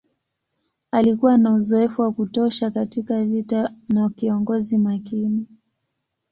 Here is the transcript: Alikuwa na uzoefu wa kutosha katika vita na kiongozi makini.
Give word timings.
Alikuwa 0.91 1.37
na 1.37 1.53
uzoefu 1.53 2.01
wa 2.01 2.11
kutosha 2.11 2.71
katika 2.71 3.23
vita 3.25 3.73
na 3.89 4.09
kiongozi 4.09 4.77
makini. 4.77 5.47